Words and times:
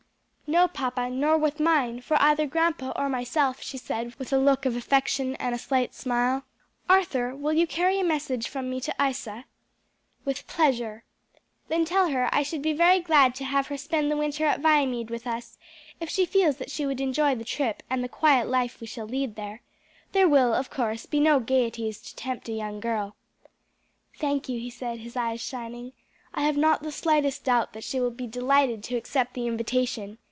"No, 0.59 0.67
papa, 0.67 1.09
nor 1.09 1.37
with 1.37 1.61
mine, 1.61 2.01
for 2.01 2.21
either 2.21 2.45
grandpa 2.45 2.91
or 2.97 3.07
myself," 3.07 3.61
she 3.61 3.77
said 3.77 4.15
with 4.19 4.33
a 4.33 4.37
look 4.37 4.65
of 4.65 4.75
affection 4.75 5.35
and 5.37 5.55
a 5.55 5.57
slight 5.57 5.93
smile. 5.93 6.43
"Arthur, 6.89 7.33
will 7.33 7.53
you 7.53 7.65
carry 7.65 8.01
a 8.01 8.03
message 8.03 8.49
from 8.49 8.69
me 8.69 8.81
to 8.81 8.93
Isa?" 9.01 9.45
"With 10.25 10.45
pleasure." 10.47 11.05
"Then 11.69 11.85
tell 11.85 12.09
her 12.09 12.27
I 12.35 12.43
should 12.43 12.61
be 12.61 12.73
very 12.73 12.99
glad 12.99 13.33
to 13.35 13.45
have 13.45 13.67
her 13.67 13.77
spend 13.77 14.11
the 14.11 14.17
winter 14.17 14.45
at 14.45 14.59
Viamede 14.59 15.09
with 15.09 15.25
us, 15.25 15.57
if 16.01 16.09
she 16.09 16.25
feels 16.25 16.57
that 16.57 16.69
she 16.69 16.85
would 16.85 16.99
enjoy 16.99 17.33
the 17.33 17.45
trip 17.45 17.81
and 17.89 18.03
the 18.03 18.09
quiet 18.09 18.45
life 18.49 18.81
we 18.81 18.87
shall 18.87 19.07
lead 19.07 19.35
there. 19.37 19.61
There 20.11 20.27
will, 20.27 20.53
of 20.53 20.69
course, 20.69 21.05
be 21.05 21.21
no 21.21 21.39
gayeties 21.39 22.01
to 22.01 22.15
tempt 22.17 22.49
a 22.49 22.51
young 22.51 22.81
girl." 22.81 23.15
"Thank 24.17 24.49
you," 24.49 24.59
he 24.59 24.69
said, 24.69 24.97
his 24.99 25.15
eyes 25.15 25.39
shining; 25.39 25.93
"I 26.33 26.41
have 26.41 26.57
not 26.57 26.83
the 26.83 26.91
slightest 26.91 27.45
doubt 27.45 27.71
that 27.71 27.85
she 27.85 28.01
will 28.01 28.11
be 28.11 28.27
delighted 28.27 28.83
to 28.83 28.97
accept 28.97 29.33
the 29.33 29.47
invitation. 29.47 30.17